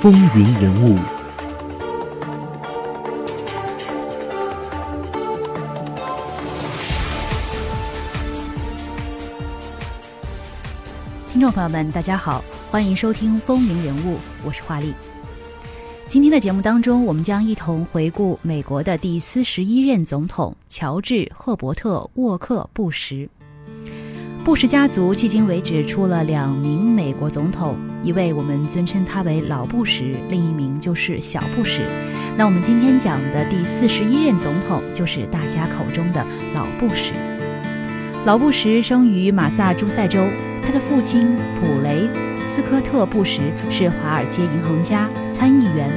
[0.00, 0.98] 风云人物。
[11.30, 14.94] 听众朋友们，大家好，欢迎收听《风云人物》，我是华丽。
[16.08, 23.28] 今天的节目当中，我们将一同回顾美国的第四十一任总统乔治·赫伯特·沃克·布什。
[24.42, 31.82] 布什家族迄今为止出了两名美国总统，一位我们尊称他为老布什，另一名就是小布什。
[32.38, 37.12] 那我们今天讲的第四十一任总统就是大家口中的老布什。
[38.24, 40.26] 老布什生于马萨诸塞州，
[40.64, 42.08] 他的父亲普雷
[42.56, 45.90] 斯科特·布什是华尔街银行家、参议员。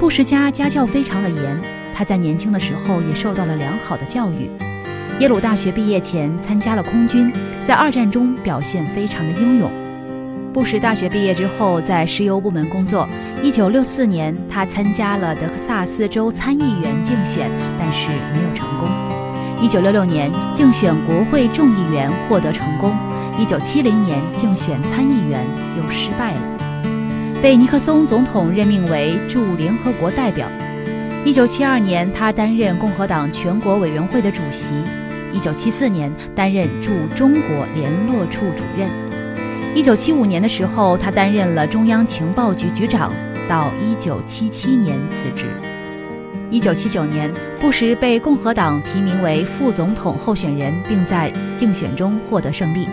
[0.00, 1.60] 布什家家教非常的严，
[1.94, 4.50] 他在年轻的时候也受到了良好的教育。
[5.18, 7.32] 耶鲁大学毕业前参加了空军，
[7.64, 9.70] 在二战中表现非常的英勇。
[10.52, 13.08] 布什大学毕业之后在石油部门工作。
[13.40, 18.88] 一九六四年，他参加了德克萨斯州参议员竞选，但是没有成功。
[19.60, 22.96] 一九六六年竞选国会众议员获得成功。
[23.38, 25.44] 一九七零年竞选参议员
[25.76, 26.40] 又失败了，
[27.40, 30.48] 被尼克松总统任命为驻联合国代表。
[31.24, 34.72] 一九七二年，他担任共和党全国委员会的主席。
[35.32, 38.88] 一九七四年担任驻中国联络处主任，
[39.74, 43.12] 一九七五年的时候，他担任了中央情报局局长，
[43.48, 45.46] 到一九七七年辞职。
[46.50, 52.86] 一九七九年，布什被共和党提名为副总统候选人，并在竞选中获得胜利。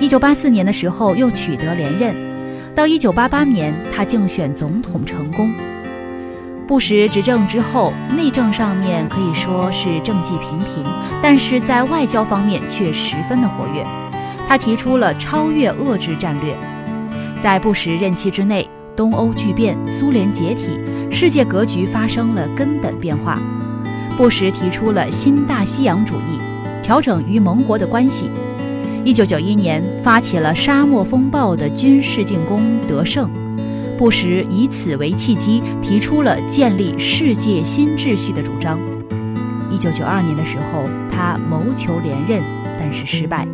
[0.00, 2.14] 一九八四年的时候，又取得连任，
[2.74, 5.50] 到一九八八年，他竞选总统成功。
[6.70, 10.84] 布什执政之后，内政上面可以说是政绩平平，
[11.20, 13.84] 但是在外交方面却十分的活跃。
[14.48, 16.56] 他提出了超越遏制战略。
[17.42, 20.78] 在布什任期之内，东欧剧变，苏联解体，
[21.10, 23.40] 世界格局发生了根本变化。
[24.16, 26.38] 布什提出了新大西洋主义，
[26.84, 28.30] 调整与盟国的关系。
[29.04, 33.28] 一九九一年，发起了沙漠风暴的军事进攻得胜。
[34.00, 38.78] 布什以此为契机，提出了建立世界新秩序的主张。
[39.70, 42.42] 一九九二年的时候，他谋求连任，
[42.78, 43.46] 但是失败。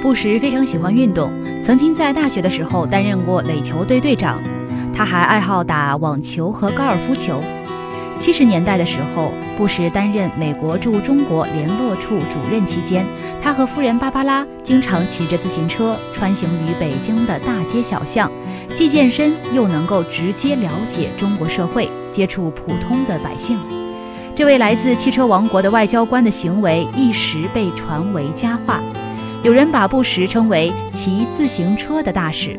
[0.00, 1.32] 布什非常喜欢运动，
[1.64, 4.40] 曾经在大学的时候担任过垒球队队长。
[4.94, 7.42] 他还爱好打网球和高尔夫球。
[8.20, 13.04] 七十年代的时候，布什担任美国驻中国联络处主任期间，
[13.40, 18.30] 他和夫人芭芭拉经常骑着自行车穿行于北京的大街小巷，
[18.74, 23.58] 既健身又能够直接了解中国社会，接触普通的百姓。
[24.34, 28.80] 这位来自汽车王国的外交官的行为一时被传为佳话，
[29.42, 32.58] 有人把布什称为骑自行车的大使。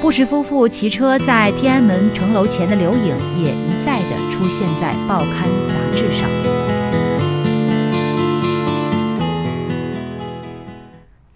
[0.00, 6.26] 布什夫妇骑车在天安门城楼前的留影也一再的出现在报刊杂志上。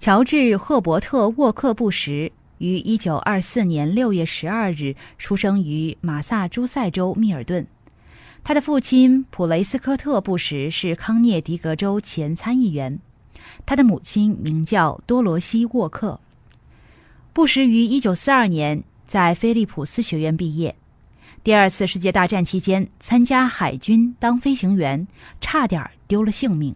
[0.01, 7.67] 乔治·赫伯特·沃克·布什于一九二四年六月十二日出生于马萨诸塞州密尔顿。
[8.43, 12.99] 他的父亲普雷斯科特·布什是康涅狄格州前参议员，
[13.67, 16.19] 他的母亲名叫多罗西·沃克。
[17.35, 20.75] 布什于1942年在菲利普斯学院毕业。
[21.45, 25.07] 第二次世界大战期间，参加海军当飞行员，
[25.43, 26.75] 差点丢了性命。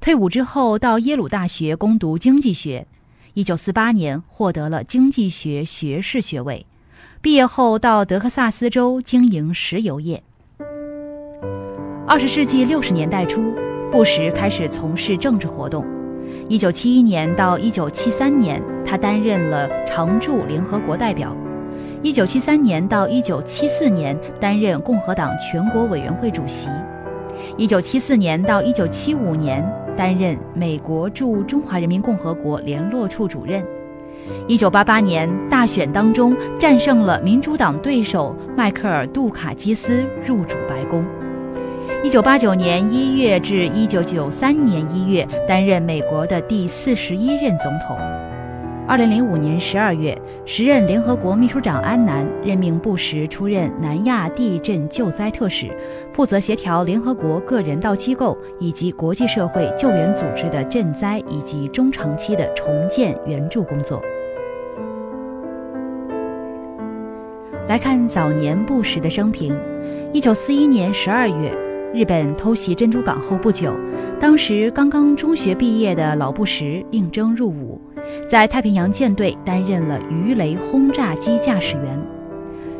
[0.00, 2.86] 退伍之后，到耶鲁大学攻读经济学。
[3.34, 6.64] 1948年获得了经济学学士学位。
[7.20, 10.22] 毕业后到德克萨斯州经营石油业。
[12.08, 13.54] 20世纪60年代初，
[13.92, 15.84] 布什开始从事政治活动。
[16.48, 21.36] 一九七一年到一九七三年，他担任了常驻联合国代表；
[22.02, 26.66] 一九七三年到一九七四年，担任共和党全国委员会主席；
[27.58, 29.62] 一九七四年到一九七五年，
[29.98, 33.62] 担任美国驻中华人民共和国联络处主任；
[34.48, 41.04] 一九八八年大选当中，战胜了民主党对手迈克尔·杜卡基斯，入主白宫。
[42.02, 47.98] 一九八九年一月至一九九三年一月，担任美国的第四十一任总统。
[48.90, 55.70] 二零零五年十二月，时任联合国秘书长安南任命布什出任南亚地震救灾特使，
[56.12, 64.02] 负责协调联合国各人道机构以及国际社会救援组织的赈灾以及中长期的重建援助工作。
[67.68, 69.56] 来看早年布什的生平，
[70.12, 71.56] 一九四一年十二月。
[71.92, 73.74] 日本偷袭珍珠港后不久，
[74.20, 77.80] 当时刚刚中学毕业的老布什应征入伍，
[78.28, 81.98] 在太平洋舰队担任了鱼雷轰炸机驾驶员。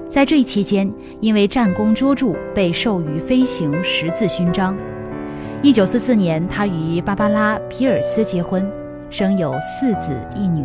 [0.08, 4.76] 在这一期间，因为战功卓著，被授予飞行十字勋章。
[5.62, 8.68] 一九四四年，他与芭芭拉·皮尔斯结婚，
[9.08, 10.64] 生有四子一女。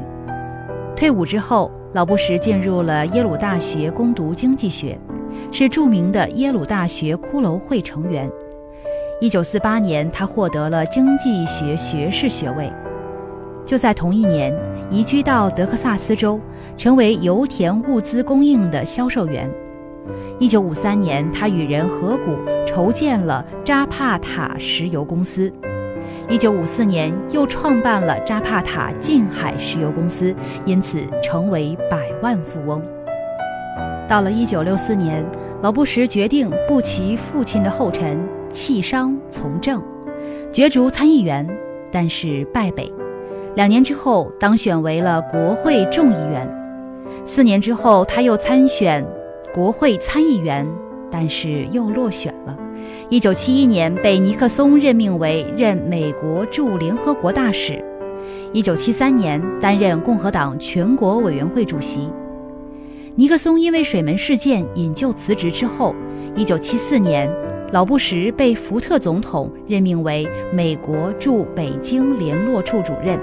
[0.96, 4.98] 退伍之后，老布什进入了耶鲁大学攻读经济学，
[5.52, 8.30] 是著名的耶鲁大学骷髅会成员。
[9.22, 12.72] 一九四八年，他获得了经济学学士学位。
[13.66, 14.54] 就在同一年，
[14.90, 16.40] 移居到德克萨斯州。
[16.78, 19.50] 成为油田物资供应的销售员。
[20.40, 22.36] 一九五三年，他与人合股
[22.68, 25.50] 筹建了扎帕塔石油公司。
[26.28, 30.36] 一九五四年，又创办了扎帕塔近海石油公司，
[30.66, 32.82] 因此成为百万富翁。
[34.08, 35.26] 到了一九六四年，
[35.62, 38.20] 老布什决定步其父亲的后尘，
[38.52, 39.82] 弃商从政，
[40.52, 41.48] 角逐参议员，
[41.90, 42.92] 但是败北。
[43.56, 46.46] 两年之后，当选为了国会众议员。
[47.26, 49.06] 四年之后，他又参选
[49.54, 50.68] 国会参议员，
[51.10, 52.58] 但是又落选了。
[53.10, 57.82] 一九七一年被尼克松任命为任美国驻联合国大使。
[58.52, 62.10] 一九七三年担任共和党全国委员会主席。
[63.16, 65.96] 尼克松因为水门事件引咎辞职之后，
[66.36, 67.32] 一九七四年，
[67.72, 73.18] 老布什被福特总统任命为美国驻北京联络处主任。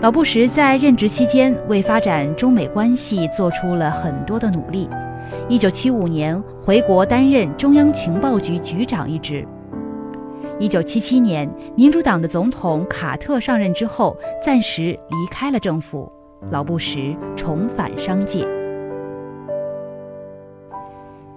[0.00, 4.88] 老布什在任职期间为发展中美关系做出了很多的努力。
[5.48, 9.46] 一九七五年回国担任中央情报局局长一职。
[10.58, 16.10] 一九七七年，民主党的总统卡特上任之后，暂时离开了政府，
[16.50, 18.46] 老布什重返商界。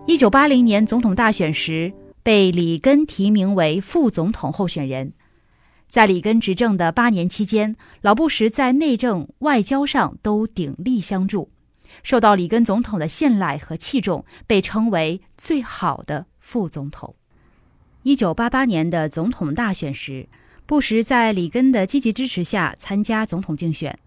[0.06, 5.14] 一九八零年总统大选时，被里根提名为副总统候选人。
[5.90, 11.50] 在里根执政的八年期间，老布什在内政、外交上都鼎力相助，
[12.04, 17.16] 受到里根总统的信赖和器重，被称为最好的副总统。
[18.04, 20.28] 一九八八年的总统大选时，
[20.66, 23.98] 布什在里根的积极支持下参加总统竞选，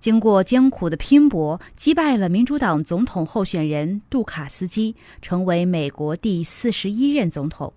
[0.00, 7.72] 经过艰苦的拼搏，击败了民主党总统候选人杜卡斯基，成为美国第四十一任总统。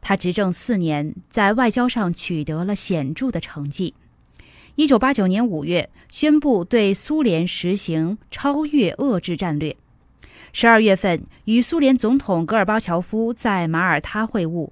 [0.00, 3.94] 他执政四年，在外交上取得了显著的成绩。
[4.76, 9.76] 一九八九年五月，宣布对苏联实行超越遏制战略。
[10.52, 14.70] 十二月份，与苏联总统戈尔巴乔夫在马耳他会晤。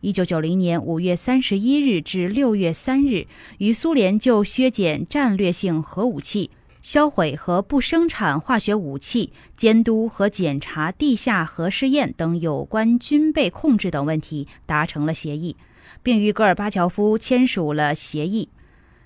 [0.00, 3.26] 一九九零年五月三十一日至六月三日，
[3.58, 6.50] 与苏联就削减战略性核武器。
[6.84, 15.56] 销毁和不生产化学武器、监督和检查地下核试验等有关军备控制等问题达成了协议，
[16.02, 18.50] 并与戈尔巴乔夫签署了协议。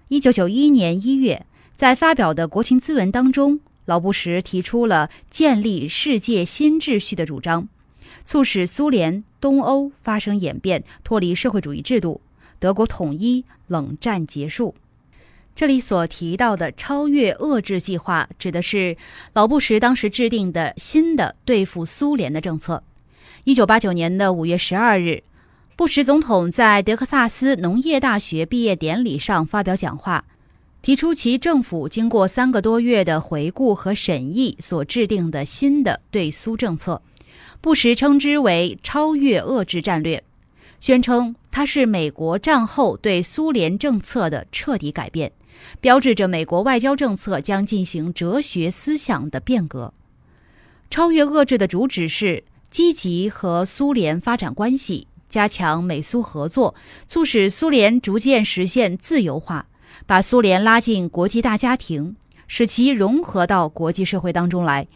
[0.08, 1.46] 一九九一年一月，
[1.76, 7.68] 在发表的国情咨文当中，老布什提出了建立世界新秩序的主张，
[8.24, 12.20] 促使苏联、东欧发生演变，脱离社会主义制度，
[12.58, 14.74] 德国统一，冷战结束。
[15.58, 18.96] 这里所提到的超越遏制计划，指的是
[19.32, 22.84] 老布什当时制定的新的对付苏联的政策。
[23.42, 25.24] 一九八九年的五月十二日，
[25.74, 30.24] 布什总统在德克萨斯农业大学毕业典礼上发表讲话，
[30.80, 37.02] 提出其政府经过三个多月的回顾和审议所制定的新的对苏政策。
[37.60, 40.22] 布什称之为超越遏制战略，
[40.78, 45.32] 宣称它是美国战后对苏联政策的彻底改变。
[45.80, 49.92] 标志着美国外交政策将进行哲学思想的变革。
[50.90, 56.74] 超越遏制的主旨是积极和苏联发展关系，加强美苏合作，
[57.06, 59.66] 促使苏联逐渐实现自由化，
[60.06, 64.86] 把苏联拉进国际大家庭，使其融合到国际社会当中来。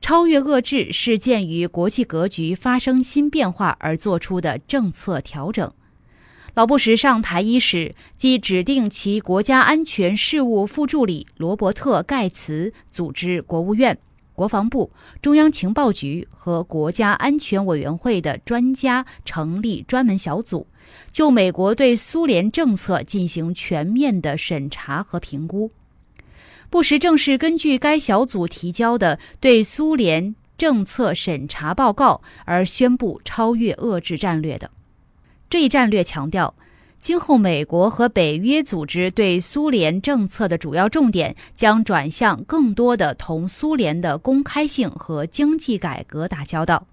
[0.00, 5.72] 超越遏制是鉴于国际格局发生新变化而做出的政策调整。
[6.56, 13.98] 老布什上台伊始，即指定其国家安全事务副助理罗伯特·盖茨组织国务院、
[14.32, 20.66] 国防部、中央情报局和国家安全委员会的专家成立专门小组，
[21.12, 25.70] 就美国对苏联政策进行全面的审查和评估。
[26.70, 34.70] 布什正是根据该小组提交的对苏联政策审查报告而宣布超越遏制战略的。
[35.48, 36.54] 这一战略强调，
[36.98, 46.88] 今后美国和北约组织对苏联政策的主要重点将转向更多的同苏联的公开性和经济改革打交道，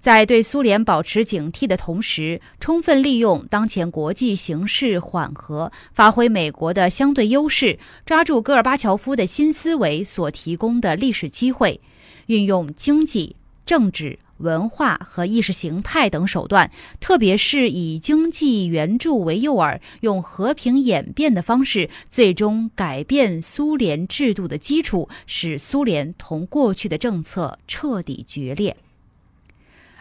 [0.00, 11.80] 在对苏联保持警惕的同时，充分利用当前国际形势缓和，发挥美国的相对优势，抓住戈尔巴乔夫的新思维所提供的历史机会。
[12.26, 14.18] 运用经济、政治。
[14.38, 28.76] 文化和意识形态等手段，特别是以经济援助为诱饵，用和平演变的方式，最终改变苏联制度的基础，使苏联同过去的政策彻底决裂。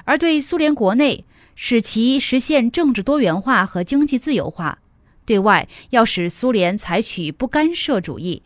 [0.06, 1.24] 而对苏联国内，
[1.56, 4.80] 使其实现政治多元化和经济自由化；
[5.26, 8.42] 对外，要使苏联采取不干涉主义。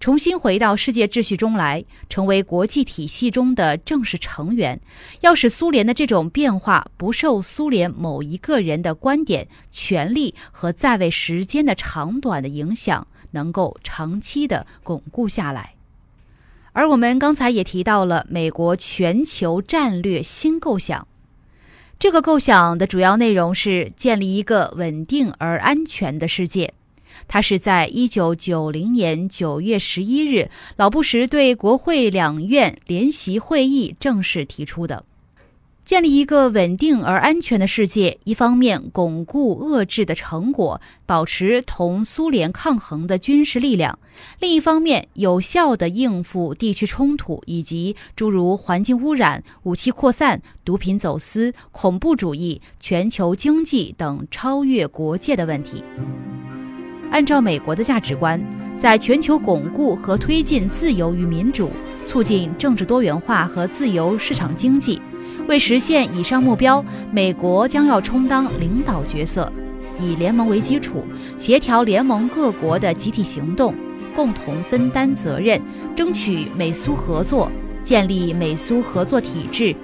[0.00, 4.80] 重新回到世界秩序中来，成为国际体系中的正式成员。
[5.20, 15.74] 要使苏联的这种变化不受苏联某一个人的观点、权力和在位时间的长短的影响，能够长期的巩固下来。
[16.72, 21.06] 而我们刚才也提到了美国全球战略新构想，
[21.98, 26.72] 这个构想的主要内容是建立一个稳定而安全的世界。
[27.28, 35.04] 他是在一九九零年九月十一日，老布什对国会两院联席会议正式提出的，
[35.84, 38.18] 建立一个稳定而安全的世界。
[38.24, 43.98] 一方面巩固遏制的成果，保持同苏联抗衡的军事力量；
[44.38, 55.82] 另一方面，有效地应付地区冲突以及诸如环境污染、武器扩散、毒品走私、恐怖主义、全球经济等超越国界的问题。
[57.10, 58.40] 按照美国的价值观，
[58.78, 61.70] 在全球巩固和推进自由与民主，
[62.06, 65.00] 促进政治多元化和自由市场经济，
[65.48, 69.52] 为实现以上目标，美国将要充当领导角色，
[70.00, 71.04] 以联盟为基础，
[71.36, 73.74] 协调联盟各国的集体行动，
[74.14, 75.60] 共同分担责任，
[75.96, 77.50] 争取美苏合作，
[77.82, 79.74] 建立美苏合作体制。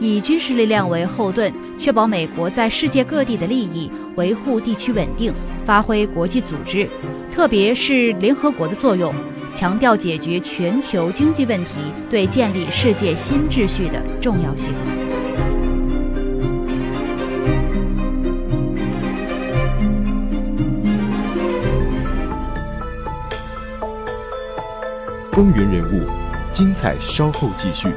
[0.00, 5.32] 以军事力量为后盾，确保美国在世界各地的利益，维护地区稳定，
[5.64, 6.88] 发挥国际组织，
[7.32, 9.12] 特别是联合国的作用，
[9.54, 11.80] 强调解决全球经济问题
[12.10, 14.72] 对建立世界新秩序的重要性。
[25.32, 26.06] 风云人物，
[26.52, 27.88] 精彩稍后继续。